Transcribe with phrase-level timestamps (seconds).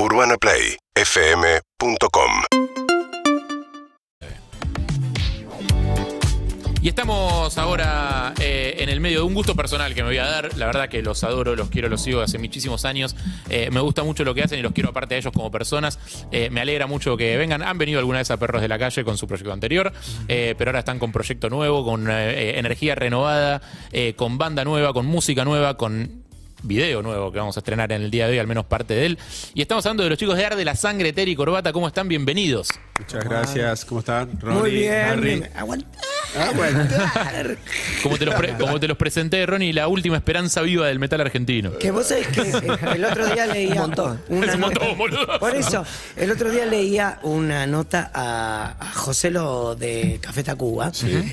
[0.00, 2.30] UrbanaPlayFM.com
[6.80, 10.26] Y estamos ahora eh, en el medio de un gusto personal que me voy a
[10.26, 10.56] dar.
[10.56, 13.16] La verdad que los adoro, los quiero, los sigo hace muchísimos años.
[13.50, 15.98] Eh, me gusta mucho lo que hacen y los quiero aparte de ellos como personas.
[16.30, 17.62] Eh, me alegra mucho que vengan.
[17.62, 19.92] Han venido alguna vez a Perros de la Calle con su proyecto anterior,
[20.28, 23.60] eh, pero ahora están con proyecto nuevo, con eh, energía renovada,
[23.90, 26.27] eh, con banda nueva, con música nueva, con
[26.62, 29.06] video nuevo que vamos a estrenar en el día de hoy, al menos parte de
[29.06, 29.18] él.
[29.54, 31.72] Y estamos hablando de los chicos de Arde la Sangre, Terry y Corbata.
[31.72, 32.08] ¿Cómo están?
[32.08, 32.68] Bienvenidos.
[32.98, 33.84] Muchas gracias.
[33.84, 34.40] ¿Cómo están?
[34.40, 34.92] Ronnie, Muy bien.
[34.94, 35.44] Harry.
[36.36, 37.56] Aguantar.
[38.02, 41.20] Como te los, pre- como te los presenté, Ronnie, la última esperanza viva del metal
[41.20, 41.76] argentino.
[41.78, 43.72] Que vos sabés que eh, el otro día leía.
[43.74, 44.20] Un montón.
[44.28, 45.38] Es un montón, boludo.
[45.38, 45.84] Por eso,
[46.16, 50.92] el otro día leía una nota a, a José Lo de Café Tacuba,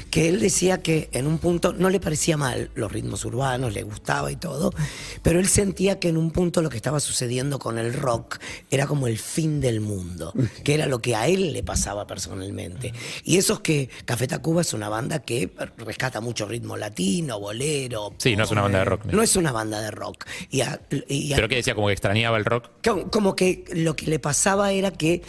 [0.10, 3.84] que él decía que en un punto no le parecía mal los ritmos urbanos, le
[3.84, 4.74] gustaba y todo,
[5.22, 8.38] pero él sentía que en un punto lo que estaba sucediendo con el rock
[8.72, 10.34] era como el fin del mundo,
[10.64, 12.94] que era lo que a él le pasaba personalmente.
[13.24, 18.14] Y eso es que Café Tacuba es una banda que rescata mucho ritmo latino, bolero.
[18.18, 19.06] Sí, no es una banda de rock.
[19.06, 20.26] No es una banda de rock.
[20.50, 21.76] Y a- y a- ¿Pero qué decía?
[21.76, 22.70] ¿Como que extrañaba el rock?
[22.84, 25.22] como, como que lo que le pasaba era que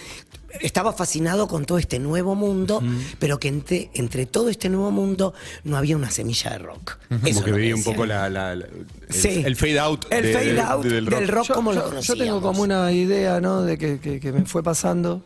[0.60, 2.82] estaba fascinado con todo este nuevo mundo,
[3.18, 5.34] pero que entre, entre todo este nuevo mundo
[5.64, 6.98] no había una semilla de rock.
[7.10, 9.42] Eso Como que lo vivía un poco la, la- la- el, Sí.
[9.44, 10.06] el fade out.
[10.10, 11.48] El de- fade de- out del del rock.
[11.48, 12.24] rock, como lo yo, yo conocíamos.
[12.24, 13.62] tengo como una idea, ¿no?
[13.62, 15.22] De que, que- que me fue pasando.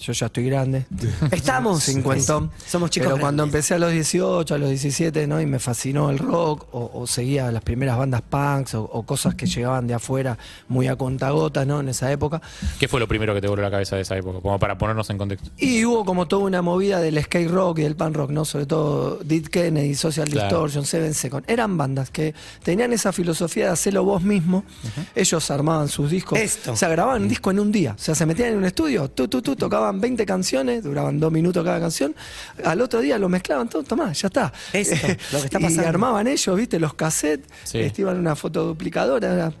[0.00, 0.86] Yo ya estoy grande.
[1.30, 1.82] Estamos.
[1.84, 2.50] Cincuentón.
[2.66, 3.54] Somos chicos Pero cuando grandes.
[3.58, 5.40] empecé a los 18, a los 17, ¿no?
[5.40, 9.34] Y me fascinó el rock, o, o seguía las primeras bandas punks, o, o cosas
[9.34, 10.38] que llegaban de afuera
[10.68, 11.80] muy a contagotas, ¿no?
[11.80, 12.40] En esa época.
[12.78, 14.40] ¿Qué fue lo primero que te voló la cabeza de esa época?
[14.40, 15.50] Como para ponernos en contexto.
[15.58, 18.44] Y hubo como toda una movida del skate rock y del punk rock, ¿no?
[18.44, 20.48] Sobre todo Dead Kennedy, Social Claro.
[20.48, 21.44] Distortion, Seven Second.
[21.50, 24.64] Eran bandas que tenían esa filosofía de hacerlo vos mismo.
[25.14, 26.38] Ellos armaban sus discos.
[26.38, 26.72] Esto.
[26.72, 27.92] O sea, grababan un disco en un día.
[27.98, 31.32] O sea, se metían en un estudio, tú, tú, tú, tocaban 20 canciones, duraban dos
[31.32, 32.14] minutos cada canción.
[32.62, 34.52] Al otro día lo mezclaban todo, tomá, ya está.
[34.74, 34.96] Esto,
[35.32, 35.88] lo que está Y pasando.
[35.88, 36.78] armaban ellos, ¿viste?
[36.78, 37.78] Los cassettes, Sí.
[37.78, 39.52] este, iban una fotoduplicadora, era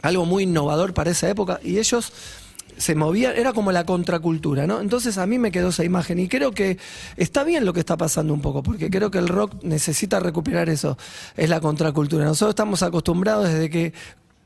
[0.00, 1.60] algo muy innovador para esa época.
[1.62, 2.12] Y ellos
[2.78, 4.80] se movían, era como la contracultura, ¿no?
[4.80, 6.78] Entonces a mí me quedó esa imagen y creo que
[7.18, 10.70] está bien lo que está pasando un poco, porque creo que el rock necesita recuperar
[10.70, 10.96] eso,
[11.36, 12.24] es la contracultura.
[12.24, 13.92] Nosotros estamos acostumbrados desde que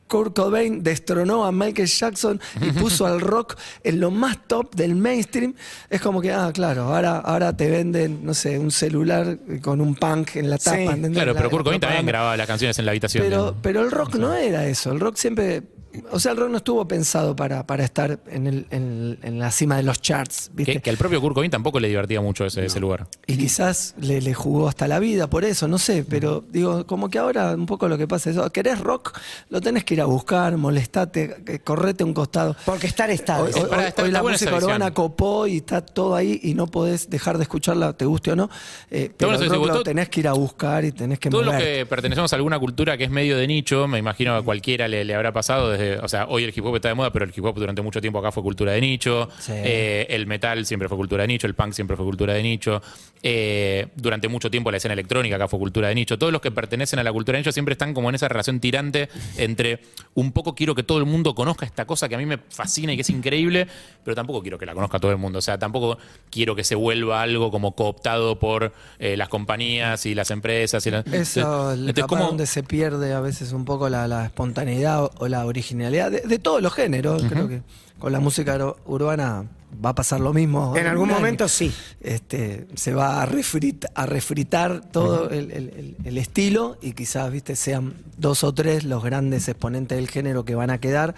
[0.08, 4.94] Kurt Cobain destronó a Michael Jackson y puso al rock en lo más top del
[4.94, 5.54] mainstream.
[5.90, 9.94] Es como que, ah, claro, ahora, ahora te venden, no sé, un celular con un
[9.94, 10.76] punk en la tapa.
[10.76, 10.84] Sí.
[10.84, 13.24] Claro, La- pero la Kurt Cobain también grababa las canciones en la habitación.
[13.62, 14.92] Pero el rock no era eso.
[14.92, 15.62] El rock siempre.
[16.10, 19.50] O sea, el rock no estuvo pensado para, para estar en, el- en- en la
[19.50, 20.74] cima de los charts, ¿viste?
[20.74, 23.06] que, que al propio Kurt Cobain tampoco le divertía mucho ese, ese lugar.
[23.26, 27.08] Y quizás le, le jugó hasta la vida por eso, no sé, pero digo, como
[27.10, 29.18] que ahora un poco lo que pasa es, ¿querés rock?
[29.50, 32.56] Lo tenés que ir a buscar, molestate, eh, correte a un costado.
[32.64, 33.42] Porque estar está.
[33.42, 36.66] Hoy, hoy- hoy está la buena música urbana copó y está todo ahí y no
[36.66, 38.48] podés dejar de escucharla, te guste o no.
[38.90, 41.54] Eh, pero el rock lo tenés que ir a buscar y tenés que Todos los
[41.56, 44.88] que pertenecemos a alguna cultura que es medio de nicho, me imagino que a cualquiera
[44.88, 47.24] le, le habrá pasado desde, o sea, hoy el hip hop está de moda, pero
[47.24, 49.52] el hip hop durante mucho tiempo acá fue cultura de nicho, Sí.
[49.54, 52.82] Eh, el metal siempre fue cultura de nicho, el punk siempre fue cultura de nicho,
[53.22, 56.50] Eh, durante mucho tiempo la escena electrónica acá fue cultura de nicho, todos los que
[56.52, 59.80] pertenecen a la cultura de nicho siempre están como en esa relación tirante entre
[60.14, 62.92] un poco quiero que todo el mundo conozca esta cosa que a mí me fascina
[62.92, 63.66] y que es increíble,
[64.04, 65.98] pero tampoco quiero que la conozca todo el mundo, o sea, tampoco
[66.30, 70.86] quiero que se vuelva algo como cooptado por eh, las compañías y las empresas.
[70.86, 74.06] Y la- Eso es Entonces, capaz ¿cómo- donde se pierde a veces un poco la,
[74.06, 77.22] la espontaneidad o, o la originalidad de, de todos los géneros.
[77.28, 77.62] Creo que
[77.98, 79.44] con la música ur- urbana
[79.84, 80.74] va a pasar lo mismo.
[80.76, 81.18] En algún año.
[81.18, 81.72] momento sí.
[82.00, 87.30] Este, se va a, refrit- a refritar todo el, el- el- el estilo y quizás
[87.30, 91.14] viste sean dos o tres los grandes exponentes del género que van a quedar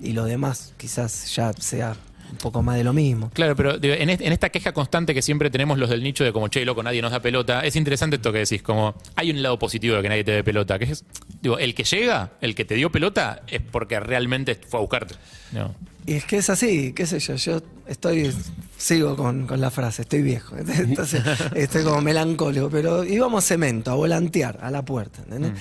[0.00, 1.96] y lo demás quizás ya sea
[2.30, 3.30] un poco más de lo mismo.
[3.34, 6.24] Claro, pero digo, en, est- en esta queja constante que siempre tenemos los del nicho
[6.24, 9.30] de como, che, loco, nadie nos da pelota, es interesante esto que decís, como hay
[9.30, 11.04] un lado positivo de que nadie te dé pelota, que es,
[11.42, 15.14] digo, el que llega, el que te dio pelota, es porque realmente fue a buscarte.
[15.52, 15.74] No.
[16.06, 18.32] Y es que es así, qué sé yo, yo estoy,
[18.78, 21.22] sigo con, con la frase, estoy viejo, entonces
[21.54, 25.52] estoy como melancólico, pero íbamos a cemento, a volantear a la puerta, ¿entendés?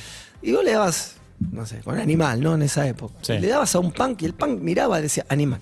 [0.41, 1.15] Y vos le dabas,
[1.51, 2.55] no sé, con animal, ¿no?
[2.55, 3.15] En esa época.
[3.23, 3.33] Sí.
[3.39, 5.59] Le dabas a un punk y el punk miraba y decía, animal.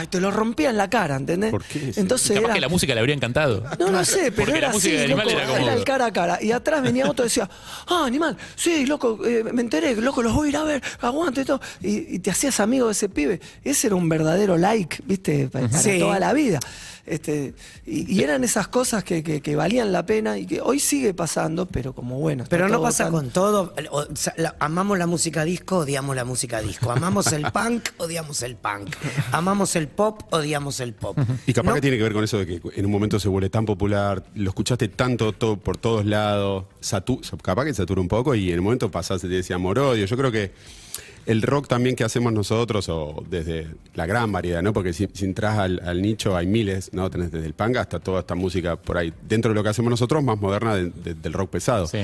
[0.00, 0.06] ¡Ay!
[0.08, 1.50] Te lo rompía en la cara, ¿entendés?
[1.50, 1.92] ¿Por qué?
[1.96, 3.62] Entonces Capaz era- que la música le habría encantado.
[3.78, 5.84] no, no sé, pero Porque era la música así, de Animal loco, era como- el
[5.84, 6.38] cara a cara.
[6.42, 7.48] Y atrás venía otro y decía,
[7.88, 11.42] ah, Animal, sí, loco, eh, me enteré, loco, los voy a ir a ver, aguante
[11.42, 11.60] y todo.
[11.80, 13.40] Y, y te hacías amigo de ese pibe.
[13.64, 15.98] Ese era un verdadero like, viste, Pa- para, Sí.
[15.98, 16.58] toda la vida.
[17.06, 17.54] Este,
[17.86, 21.12] y, y eran esas cosas que, que- que valían la pena y que hoy sigue
[21.12, 22.44] pasando, pero como bueno.
[22.48, 23.74] Pero no pasa tan- con todo.
[23.90, 26.90] O sea, la- amamos la música disco, odiamos la música disco.
[26.92, 28.94] Amamos el punk, odiamos el punk.
[29.32, 31.18] Amamos el pop, odiamos el pop.
[31.46, 33.28] Y capaz No- que tiene que ver con eso de que en un momento se
[33.28, 38.08] vuelve tan popular, lo escuchaste tanto todo, por todos lados, satu- capaz que satura un
[38.08, 40.06] poco y en el momento pasaste y te decía amor-odio.
[40.06, 40.52] Yo creo que
[41.26, 44.72] el rock también que hacemos nosotros, o desde la gran variedad, ¿no?
[44.72, 47.10] Porque si, si entras al, al nicho hay miles, ¿no?
[47.10, 49.90] Tenés desde el punk hasta toda esta música por ahí, dentro de lo que hacemos
[49.90, 51.86] nosotros, más moderna de- de- del rock pesado.
[51.86, 51.98] Sí.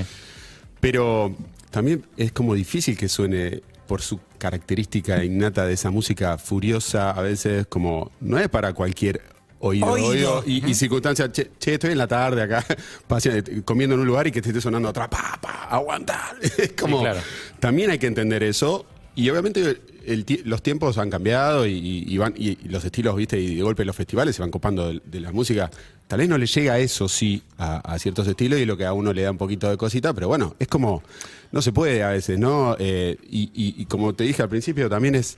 [0.79, 1.35] Pero
[1.71, 7.21] también es como difícil que suene por su característica innata de esa música furiosa, a
[7.21, 9.21] veces como no es para cualquier
[9.59, 10.07] oído, Oído.
[10.07, 11.31] oído y, y circunstancia.
[11.31, 12.63] Che, che, estoy en la tarde acá
[13.65, 16.35] comiendo en un lugar y que te esté sonando otra papa, aguantar.
[16.57, 17.19] Es como Sí, claro.
[17.59, 18.85] también hay que entender eso
[19.15, 23.55] y obviamente el los tiempos han cambiado y, van y, y los estilos, viste, y
[23.55, 25.69] de golpe los festivales se van copando de, de la música.
[26.07, 28.93] Tal vez no le llega eso sí a, a ciertos estilos y lo que a
[28.93, 31.03] uno le da un poquito de cosita, pero bueno, es como
[31.51, 32.75] no se puede a veces, ¿no?
[32.79, 35.37] Eh, y, y- y como te dije al principio, también es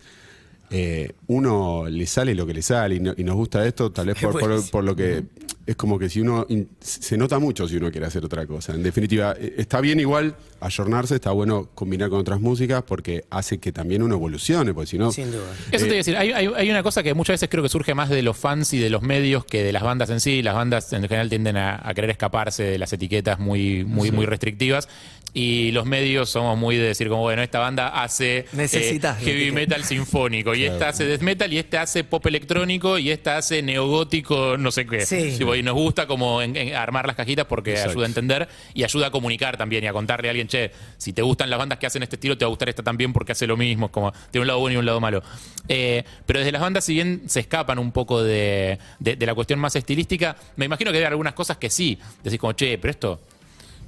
[0.71, 4.05] eh, uno le sale lo que le sale y, no- y nos gusta esto, tal
[4.07, 4.71] vez por, por- buenísimo.
[4.71, 5.23] por lo que
[5.69, 6.47] es como que si uno
[6.79, 8.73] se nota mucho si uno quiere hacer otra cosa.
[8.73, 13.59] En definitiva, eh, está bien igual ayornarse, está bueno combinar con otras músicas porque hace
[13.59, 15.43] que también uno evolucione, porque si no Sin duda.
[15.71, 17.69] Eso te iba a decir, hay, hay- hay una cosa que muchas veces creo que
[17.69, 20.41] surge más de los fans y de los medios que de las bandas en sí.
[20.41, 24.25] Las bandas en general tienden a, a querer escaparse de las etiquetas muy, muy, muy
[24.25, 24.87] restrictivas.
[25.31, 29.23] Y los medios somos muy de decir como, bueno, esta banda hace eh, Necesitas la
[29.23, 33.37] heavy metal sinfónico, y esta hace death metal, y esta hace pop electrónico, y esta
[33.37, 35.05] hace neogótico, no sé qué.
[35.05, 35.35] Sí.
[35.37, 37.91] Tipo, nos gusta como en- en armar las cajitas porque Exacto.
[37.91, 41.13] ayuda a entender y ayuda a comunicar también y a contarle a alguien, che, si
[41.13, 43.31] te gustan las bandas que hacen este estilo, te va a gustar esta también porque
[43.33, 45.21] hace lo mismo, como tiene un lado bueno y un lado malo.
[45.67, 49.35] Eh, pero desde las bandas, si bien se escapan un poco de, de- de la
[49.35, 52.91] cuestión más estilística, me imagino que hay algunas cosas que sí, decís como, che, pero
[52.91, 53.19] esto...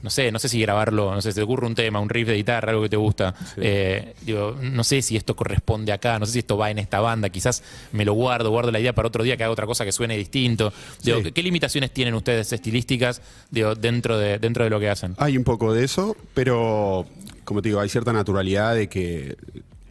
[0.03, 2.27] No sé, no sé si grabarlo, no sé, si te ocurre un tema, un riff
[2.27, 3.33] de guitarra, algo que te gusta.
[3.57, 6.99] Eh, digo, no sé si esto corresponde acá, no sé si esto va en esta
[6.99, 9.85] banda, quizás me lo guardo, guardo la idea para otro día que haga otra cosa
[9.85, 10.73] que suene distinto.
[11.03, 11.23] Digo, Sí.
[11.25, 15.13] ¿qué, qué limitaciones tienen ustedes estilísticas digo, dentro, de, dentro de lo que hacen?
[15.17, 17.05] Hay un poco de eso, pero
[17.43, 19.35] como te digo, hay cierta naturalidad de que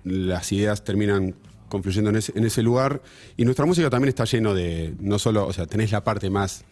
[0.04, 1.34] las ideas terminan
[1.68, 3.00] confluyendo en ese, en ese lugar.
[3.36, 6.64] Y nuestra música también está lleno de, no solo, o sea, tenés la parte más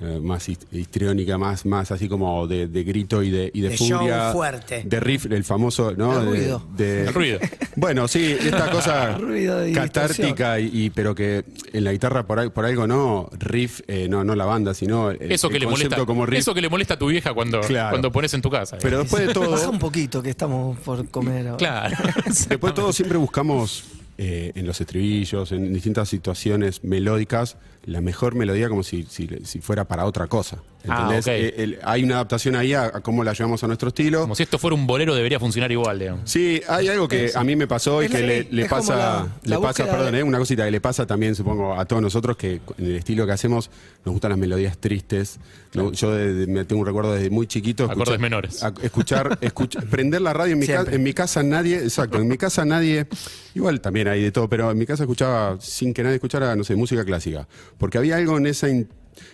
[0.00, 3.68] eh, más hist- histriónica, más, más así como de, de grito y de, y de,
[3.68, 4.00] De show
[4.32, 4.82] fuerte.
[4.84, 6.18] De riff, el famoso, ¿no?
[6.18, 6.62] El De- ruido.
[6.76, 7.38] de- El ruido.
[7.74, 9.18] Bueno, sí, esta cosa
[9.74, 14.34] catártica, y, y- pero que en la guitarra por, algo no, riff, eh, no, no
[14.34, 16.40] la banda, sino el, Eso el que, le molesta, como riff.
[16.40, 17.90] eso que le molesta a tu vieja cuando, Claro.
[17.90, 18.76] cuando pones en tu casa.
[18.80, 19.50] Pero después de todo...
[19.52, 21.56] Baja un poquito que estamos por comer ahora.
[21.58, 21.96] claro.
[22.26, 23.84] Después de todo, siempre buscamos
[24.18, 29.60] eh, en los estribillos, en distintas situaciones melódicas, la mejor melodía como si, si, si
[29.60, 30.58] fuera para otra cosa.
[30.88, 31.26] Ah, ¿Entendés?
[31.28, 34.22] Eh, el- hay una adaptación ahí a, a cómo la llevamos a nuestro estilo.
[34.22, 36.28] Como si esto fuera un bolero, debería funcionar igual, digamos.
[36.28, 39.84] Sí, hay algo que a mí me pasó y que le, pasa, la- le pasa,
[39.88, 42.86] perdón, de- eh, una cosita que le pasa también, supongo, a todos nosotros que en
[42.86, 43.70] el estilo que hacemos
[44.04, 45.38] nos gustan las melodías tristes.
[45.74, 47.84] No, yo de- de- me tengo un recuerdo desde muy chiquito.
[47.84, 48.62] Acordes menores.
[48.64, 50.96] a- escuchar, escuchar, prender la radio en mi, casa, Siempre.
[50.96, 53.06] en mi casa nadie, exacto, en mi casa nadie,
[53.54, 56.64] igual también hay de todo, pero en mi casa escuchaba sin que nadie escuchara, no
[56.64, 57.46] sé, música clásica,
[57.78, 58.88] porque había algo en esa in-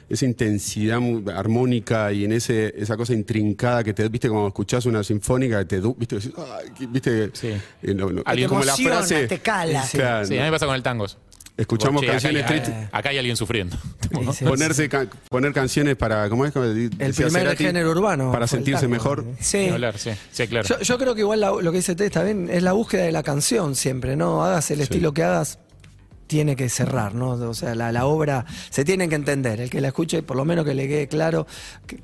[0.08, 0.98] esa intensidad
[1.36, 5.64] armónica y en ese esa cosa intrincada que te viste como escuchás una sinfónica que
[5.66, 7.48] te viste decís, "Ay, que- viste Sí.
[7.82, 9.84] eh, no, no, Alguien- como la frase te cala.
[9.92, 11.06] Claro, Sí, a mí me pasa con el tango.
[11.56, 13.76] escuchamos Che, acá canciones hay- tristes Acá hay alguien sufriendo.
[13.76, 14.44] Sí, sí.
[14.44, 18.32] ponerse ca- poner canciones para cómo es El primer Cerati, género urbano.
[18.32, 18.92] para sentirse tango.
[18.92, 19.68] mejor Sí.
[19.68, 20.66] Hablar, sí, sí, claro.
[20.68, 23.04] Yo, yo creo que igual la- lo que dice Ted está bien, es la búsqueda
[23.04, 24.44] de la canción siempre, ¿no?
[24.44, 25.58] Hagas el estilo que hagas,
[26.28, 27.30] tiene que cerrar, ¿no?
[27.30, 29.60] O sea, la, obra se tiene que entender.
[29.60, 31.46] El que la escuche, por lo menos que le quede claro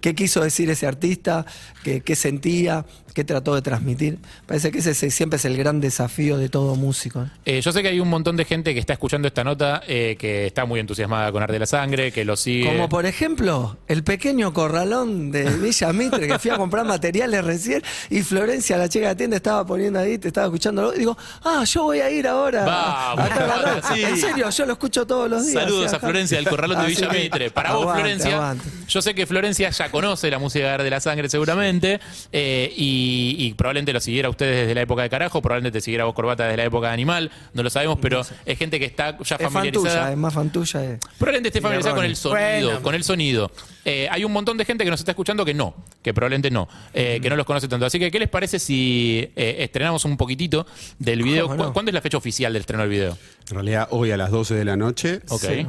[0.01, 1.47] qué, quiso decir ese artista,
[1.85, 4.19] qué sentía, qué trató de transmitir.
[4.47, 7.27] Parece que ese, es- siempre es el gran desafío de todo músico.
[7.47, 10.17] Eh, yo sé que hay un montón de gente que está escuchando esta nota eh,
[10.19, 12.67] que está muy entusiasmada con Arte de la Sangre, que lo sigue.
[12.67, 17.83] Como por ejemplo, el pequeño corralón de Villa Mitre, que fui a comprar materiales recién,
[18.11, 20.93] y Florencia, la chica de la tienda, estaba poniendo ahí, te estaba escuchando.
[20.95, 22.65] Y digo, ah, yo voy a ir ahora.
[22.65, 23.83] Vamos, acá a la radio".
[23.95, 24.03] sí.
[24.03, 25.63] En serio, yo lo escucho todos los días.
[25.63, 26.01] Saludos a.
[26.01, 27.51] Florencia del Corralón de Villa Mitre.
[27.51, 28.35] Para vos, Florencia.
[28.35, 28.65] aguante.
[28.89, 32.01] Yo sé que Florencia ya conoce la música de Arte de la Sangre seguramente.
[32.33, 35.79] eh, y, y, y probablemente lo siguiera a ustedes desde la época de carajo, probablemente
[35.79, 38.59] te siguiera a vos corbata desde la época de animal, no lo sabemos, pero es
[38.59, 40.01] gente que está ya Es fan familiarizada.
[40.03, 40.85] tuya, es más fan tuya.
[40.85, 40.99] eh.
[41.19, 42.83] Probablemente esté familiarizada con el sonido, Bueno.
[42.83, 43.51] con el sonido.
[43.85, 46.69] Eh, hay un montón de gente que nos está escuchando que no, que probablemente no,
[46.95, 47.85] eh, que no los conoce tanto.
[47.87, 50.67] Así que, ¿qué les parece si eh, estrenamos un poquitito
[50.99, 51.49] del video?
[51.49, 51.67] ¿Cómo no?
[51.69, 53.19] ¿Cu- ¿Cuándo es la fecha oficial del estreno del video?
[53.51, 55.21] En realidad, hoy a las 12 de la noche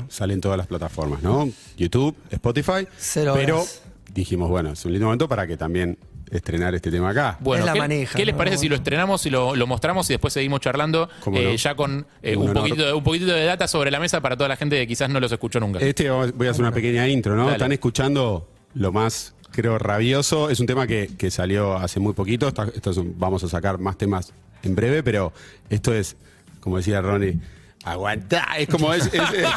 [0.09, 1.49] salen todas las plataformas, ¿no?
[1.77, 2.87] YouTube, Spotify.
[2.97, 3.81] Cero pero horas.
[4.13, 5.97] dijimos, bueno, es un lindo momento para que también
[6.31, 7.37] estrenar este tema acá.
[7.39, 8.37] Bueno, Es la ¿qué, manija, qué les ¿no?
[8.37, 11.55] parece si lo estrenamos y lo, lo mostramos y después seguimos charlando ¿Cómo eh, no?
[11.55, 14.49] ya con eh, Un un, de- un poquitito de data sobre la mesa para toda
[14.49, 15.79] la gente que quizás no los escuchó nunca?
[15.79, 17.43] Este voy a hacer una pequeña intro, ¿no?
[17.43, 17.53] Dale.
[17.53, 20.49] Están escuchando lo más, creo, rabioso.
[20.49, 22.47] Es un tema que, que salió hace muy poquito.
[22.47, 25.31] Está- esto es un- vamos a sacar más temas en breve, pero
[25.69, 26.15] esto es,
[26.59, 27.39] como decía Ronnie,
[27.83, 28.47] aguantá.
[28.57, 29.05] Es como es.
[29.05, 29.47] es- es-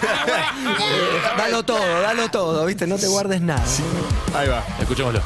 [1.37, 2.87] Dalo todo, dalo todo, ¿viste?
[2.87, 3.65] No te guardes nada.
[4.35, 4.63] ahí va.
[4.81, 5.23] Escuchémoslo.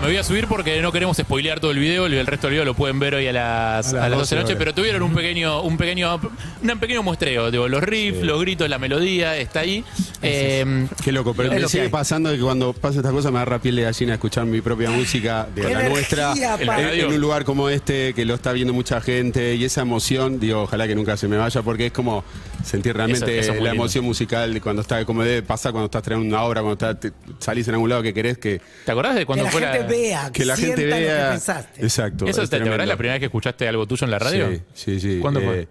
[0.00, 2.06] Me voy a subir porque no queremos spoilear todo el video.
[2.06, 4.10] El el resto del video lo pueden ver hoy a las, A las a las
[4.10, 4.44] 12 de la 12 noche.
[4.44, 4.58] horas.
[4.58, 6.20] Pero tuvieron un pequeño, un pequeño,
[6.62, 7.50] un pequeño muestreo.
[7.50, 9.84] Digo, los riffs, los gritos, la melodía, está ahí.
[10.22, 13.38] Eh, Qué loco, pero me lo sigue que- pasando que cuando pasa esta cosa me
[13.38, 16.68] agarra piel de gallina escuchar mi propia música de la nuestra en,
[17.00, 20.62] en un lugar como este que lo está viendo mucha gente y esa emoción, digo,
[20.62, 22.24] ojalá que nunca se me vaya porque es como
[22.64, 23.84] sentir realmente Eso- eso es muy la lindo.
[23.84, 27.00] emoción musical de cuando está como debe pasar cuando estás creando una obra, cuando estás-
[27.00, 30.26] te- salís en algún lado que querés que, ¿Te acordás de cuando fue la- vea,
[30.32, 31.30] que, que la gente sienta lo que vea.
[31.30, 31.82] pensaste.
[31.82, 32.26] Exacto.
[32.26, 32.84] ¿Eso es te, tremendo.
[32.84, 34.50] la primera vez que escuchaste algo tuyo en la radio?
[34.50, 35.18] Sí, sí, sí.
[35.20, 35.68] ¿Cuándo Eh, fue?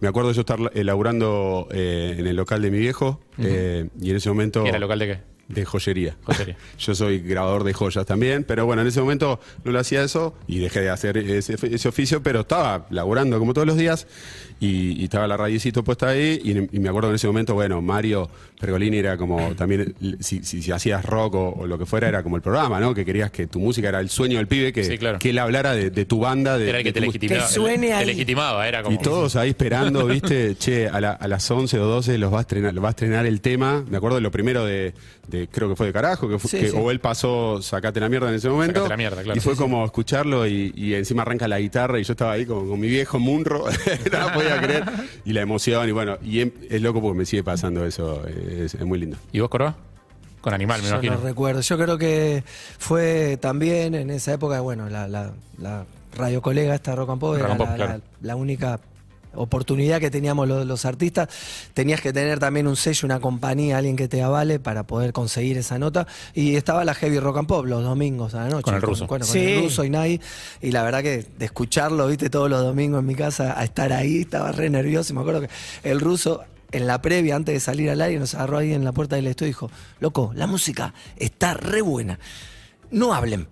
[0.00, 4.10] Me acuerdo yo estar eh, laburando eh, en el local de mi viejo eh, y
[4.10, 4.64] en ese momento...
[4.66, 5.18] ¿Y era local de qué?
[5.48, 6.16] De joyería.
[6.24, 6.56] Joyería.
[6.78, 10.34] Yo soy grabador de joyas también, pero bueno, en ese momento no lo hacía eso
[10.46, 14.06] y dejé de hacer ese, ese oficio, pero estaba laburando como todos los días
[14.60, 17.82] y, y estaba la radiocito puesta ahí y, y me acuerdo en ese momento, bueno,
[17.82, 18.30] Mario
[18.60, 22.22] Pergolini era como también, si, si- si hacías rock o, o lo que fuera, era
[22.22, 22.94] como el programa, ¿no?
[22.94, 25.18] Que querías que tu música era el sueño del pibe, que, Sí, claro.
[25.18, 27.46] que él hablara de, de tu banda, de, Era el que de te legitimaba.
[27.46, 28.94] Que suene te legitimaba, era como.
[28.94, 30.54] y todos ahí esperando, ¿viste?
[30.58, 32.90] Che, a, la- a las 11 o 12 los va a estrenar, los va a
[32.90, 33.84] estrenar el tema.
[33.90, 34.94] Me acuerdo de lo primero de,
[35.28, 36.76] de- creo que fue de carajo, que, fue- Sí, que- sí.
[36.78, 38.74] o él pasó Sacate la mierda en ese momento.
[38.76, 39.36] Sacate la mierda, claro.
[39.36, 42.46] Y fue Sí, como escucharlo y, y encima arranca la guitarra y yo estaba ahí
[42.46, 43.64] con, con mi viejo Munro,
[44.12, 44.84] no creer.
[45.24, 48.74] Y la emoción, y bueno, y em- es loco porque me sigue pasando eso, es,
[48.74, 49.16] es muy lindo.
[49.32, 49.74] ¿Y vos, Corba?
[50.40, 51.14] Con animal, me Yo imagino.
[51.14, 51.60] no recuerdo.
[51.62, 52.44] Yo creo que
[52.78, 55.86] fue también en esa época, bueno, la, la, la
[56.16, 57.92] radio colega, esta Rock and Pop, era Rock and Pop, la, claro.
[57.92, 58.78] la- la única
[59.36, 61.28] oportunidad que teníamos los, los artistas.
[61.74, 65.58] Tenías que tener también un sello, una compañía, alguien que te avale para poder conseguir
[65.58, 66.06] esa nota.
[66.34, 68.62] Y estaba la Heavy Rock and Pop los domingos a la noche.
[68.62, 69.06] Con el ruso.
[69.06, 69.40] bueno, con Sí.
[69.40, 70.20] el ruso y nadie.
[70.60, 73.92] Y la verdad que de escucharlo, viste, todos los domingos en mi casa, a estar
[73.92, 75.12] ahí, estaba re nervioso.
[75.12, 75.48] Y me acuerdo que
[75.82, 78.90] el ruso en la previa, antes de salir al aire, nos agarró ahí en la
[78.92, 82.18] puerta del estudio y dijo, loco, la música está re buena.
[82.90, 83.46] No hablen.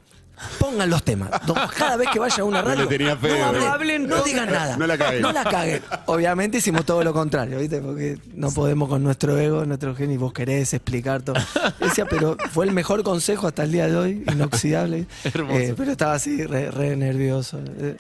[0.59, 1.31] Pongan los temas.
[1.77, 3.65] Cada vez que vaya a una No radio, tenía fe, no güey.
[3.65, 4.77] hablen, no, digan nada.
[4.77, 5.23] No la caguen.
[5.23, 5.83] No la caguen.
[6.07, 7.81] Obviamente hicimos todo lo contrario, ¿viste?
[7.81, 11.37] Porque no podemos con nuestro ego, nuestro genio, y vos querés explicar todo.
[11.81, 15.07] Decía, pero fue el mejor consejo hasta el día de hoy, inoxidable.
[15.25, 15.59] Hermoso.
[15.59, 17.59] Eh, pero estaba así, re, re nervioso.
[17.79, 17.97] Eh,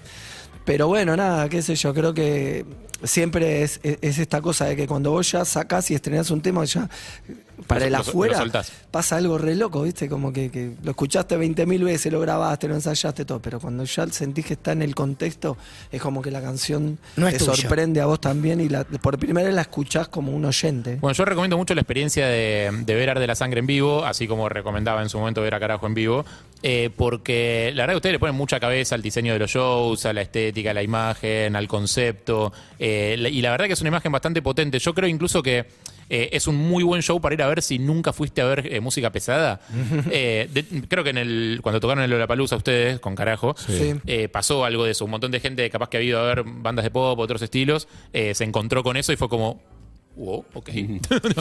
[0.64, 2.64] Pero bueno, nada, qué sé yo, creo que
[3.02, 6.40] siempre es, es- es esta cosa de que cuando vos ya sacás y estrenás un
[6.40, 6.88] tema, ya
[7.66, 8.44] para el lo- afuera
[8.90, 10.08] pasa algo re loco, ¿viste?
[10.08, 14.06] Como que, que lo escuchaste 20.000 veces, lo grabaste, lo ensayaste, todo, pero cuando ya
[14.08, 15.56] sentís que está en el contexto,
[15.90, 19.18] es como que la canción No es te sorprende a vos también y la, por
[19.18, 20.96] primera vez la escuchás como un oyente.
[21.00, 24.26] Bueno, yo recomiendo mucho la experiencia de, de ver Arde la Sangre en vivo, así
[24.26, 26.24] como recomendaba en su momento ver a Carajo en vivo,
[26.62, 30.04] eh, porque la verdad que ustedes le ponen mucha cabeza al diseño de los shows,
[30.06, 33.88] a la estética, a la imagen, al concepto, eh, y la verdad que es una
[33.88, 34.78] imagen bastante potente.
[34.78, 35.66] Yo creo incluso que
[36.14, 38.70] eh, es un muy buen show para ir a ver si nunca fuiste a ver
[38.70, 39.60] eh, música pesada.
[40.10, 43.94] Eh, de- creo que en el cuando tocaron el Lollapalooza ustedes, con Carajo, Sí.
[44.06, 45.06] eh, pasó algo de eso.
[45.06, 47.88] Un montón de gente capaz que ha ido a ver bandas de pop, otros estilos,
[48.12, 49.62] eh, se encontró con eso y fue como,
[50.16, 50.68] wow, ok.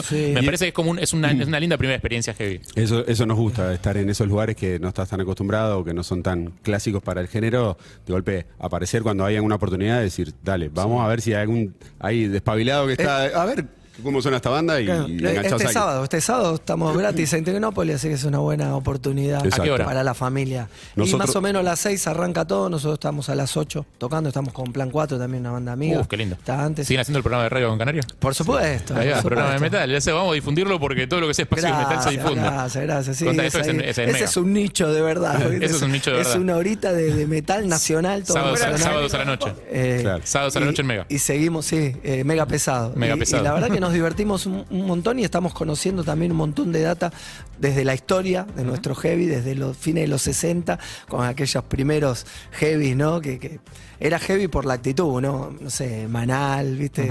[0.04, 0.32] Sí.
[0.34, 2.60] Me parece que es, como un- es, una, es una linda primera experiencia heavy.
[2.74, 5.92] Eso, eso nos gusta, estar en esos lugares que no estás tan acostumbrado, o que
[5.92, 7.76] no son tan clásicos para el género,
[8.06, 11.74] de golpe aparecer cuando hay alguna oportunidad, decir, dale, vamos a ver si hay algún
[11.98, 13.66] hay despabilado que está, a ver
[14.02, 15.72] cómo suena esta banda y, Claro, y enganchados este ahí.
[15.74, 19.62] sábado, este sábado estamos gratis en Tecnópolis, así que es una buena oportunidad Exacto.
[19.62, 19.84] ¿A qué hora?
[19.84, 20.68] para la familia.
[20.96, 24.28] y más o menos a las 6 arranca todo, nosotros estamos a las 8 tocando,
[24.28, 26.00] estamos con Plan 4 también, una banda amiga.
[26.00, 26.36] Uf, qué lindo.
[26.36, 26.86] Está antes.
[26.86, 28.02] ¿Siguen haciendo el programa de radio con Canario?
[28.18, 28.94] Por supuesto.
[28.96, 29.94] Ahí va, por programa de metal.
[29.94, 32.42] Ese vamos a difundirlo porque todo lo que sea espacio de metal se Gracias, difunda.
[32.50, 33.16] gracias, gracias.
[33.16, 33.88] Sí, Contá, es eso es en- ahí.
[33.88, 34.24] es en ese Mega.
[34.26, 35.52] es un nicho de verdad.
[35.62, 36.32] Eso es un nicho de verdad.
[36.32, 38.24] Es una horita de, de metal nacional.
[38.24, 38.80] todo Sábados, nacional.
[38.80, 39.52] sábados a la noche.
[39.70, 40.20] Eh, Claro.
[40.24, 41.06] Sábados a la y- noche en Mega.
[41.08, 42.92] Y seguimos, sí, eh, mega pesado.
[42.96, 43.42] Mega y, pesado.
[43.42, 46.72] y la verdad que nos divertimos un, un montón y estamos conociendo también un montón
[46.72, 47.12] de data
[47.58, 52.24] desde la historia de nuestro heavy, desde los fines de los 60, con aquellos primeros
[52.52, 53.20] heavy, ¿no?
[53.20, 53.60] Que, que
[54.00, 55.54] era heavy por la actitud, ¿no?
[55.60, 57.02] No sé, Manal, ¿viste?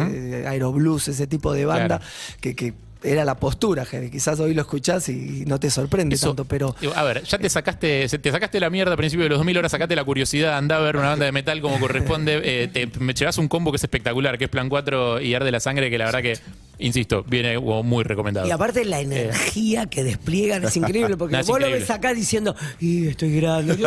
[0.48, 2.04] Aeroblues, ese tipo de banda, Claro.
[2.42, 4.10] que, que era la postura heavy.
[4.10, 6.75] Quizás hoy lo escuchás y no te sorprende Eso- tanto, pero.
[6.96, 9.70] A ver, ya te sacaste, te sacaste la mierda a principios de los 2000, ahora
[9.70, 12.41] sacaste la curiosidad, andá a ver una banda de metal como corresponde.
[12.43, 15.51] eh, te, me llevas un combo que es espectacular, que es Plan 4 y Arde
[15.51, 16.38] la Sangre, que la verdad que,
[16.82, 18.48] insisto, viene como muy recomendado.
[18.48, 22.14] Y aparte la energía que despliegan es increíble, porque No, es vos lo ves acá
[22.14, 23.76] diciendo, y estoy grande.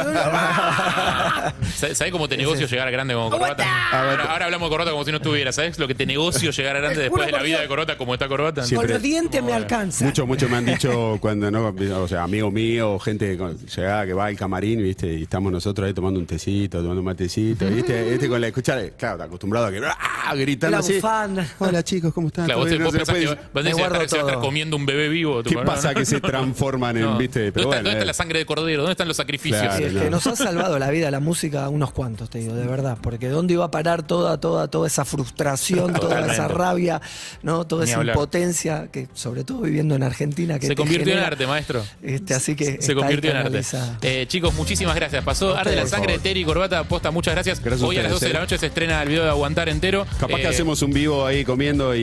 [1.75, 3.65] ¿Sabes cómo te negocio llegar grande como corbata?
[3.91, 5.53] Ahora, ahora hablamos de corbata como si no estuviera.
[5.53, 8.15] ¿Sabes lo que te negocio llegar a grande después de la vida de corbata como
[8.15, 8.65] está corbata?
[8.75, 10.05] Con los dientes me alcanza.
[10.05, 14.13] Mucho, mucho me han dicho cuando no, o sea, amigo mío, gente con- llegada que
[14.13, 18.15] va al camarín, viste, y estamos nosotros ahí tomando un tecito, tomando un matecito, viste,
[18.15, 20.35] este con la escuchar, claro, está acostumbrado a que ¡ah!
[20.35, 20.95] gritando La así.
[20.95, 21.47] bufanda.
[21.59, 22.47] Hola chicos, ¿cómo están?
[22.85, 23.05] No se que
[23.53, 24.41] puede- guardo se va a estar todo.
[24.41, 25.43] comiendo un bebé vivo.
[25.43, 25.99] ¿Qué pasa ¿no?
[25.99, 27.19] que se transforman en, No.
[27.19, 27.53] viste?
[27.53, 28.83] Pero ¿Dónde, está, bueno, dónde está la sangre de cordero?
[28.83, 29.61] ¿Dónde están los sacrificios?
[29.63, 29.77] Claro.
[29.79, 32.67] Sí, es que nos ha salvado la vida la música unos cuantos, te digo, de
[32.67, 32.99] verdad.
[33.01, 37.01] Porque ¿dónde iba a parar toda, toda, toda esa frustración, toda esa rabia,
[37.43, 37.65] ¿no?
[37.67, 38.15] toda Ni esa hablar.
[38.17, 41.83] impotencia que, sobre todo viviendo en Argentina, que Se convirtió en genera- arte, maestro.
[42.03, 43.63] Este, así que Se está convirtió en arte.
[44.03, 45.25] Eh, chicos, muchísimas gracias.
[45.25, 46.85] Pasó Arde la Sangre de Terry Corbata.
[46.85, 47.61] Posta, muchas gracias.
[47.61, 48.43] Gracias a Hoy a las ustedes, 12 de la eh.
[48.43, 50.07] noche se estrena el video de Aguantar entero.
[50.19, 52.01] Capaz que Eh, hacemos un vivo ahí comiendo y,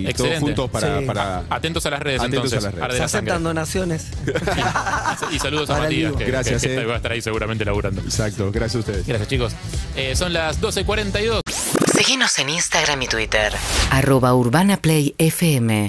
[0.00, 0.40] y todos Excelente.
[0.40, 1.04] juntos para, Sí.
[1.06, 2.58] para- Atentos a las redes Atentos entonces.
[2.58, 2.84] a las redes.
[2.84, 3.30] Arde Se la Sangre.
[3.32, 4.06] aceptan donaciones.
[5.32, 6.18] Y saludos a Para el Matías, vivo.
[6.18, 6.84] que, Gracias, que- que eh.
[6.84, 8.00] va a estar ahí seguramente laburando.
[8.02, 9.06] Exacto, gracias a ustedes.
[9.06, 9.52] Gracias, chicos.
[9.96, 11.40] Eh, son las 12.42.
[11.94, 13.52] Seguinos en Instagram y Twitter.
[13.90, 15.88] Arroba Urbana Play FM.